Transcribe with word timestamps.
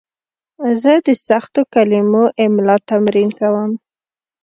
زه 0.81 0.93
د 1.05 1.09
سختو 1.27 1.61
کلمو 1.73 2.23
املا 2.45 2.75
تمرین 2.89 3.29
کوم. 3.39 3.71